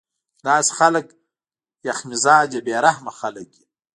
داسې 0.47 0.71
خلک 0.79 1.05
يخ 1.87 1.97
مزاجه 2.09 2.59
بې 2.65 2.75
رحمه 2.85 3.11
خلک 3.19 3.47
وي 3.57 3.65